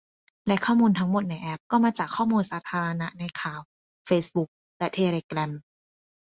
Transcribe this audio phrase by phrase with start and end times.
[0.47, 3.59] และข้อมูลทั้งหมดในแอปก็มาจากข้อมูลสาธารณะในข่าว
[4.05, 5.51] เฟซบุ๊ก และเทเลแกรม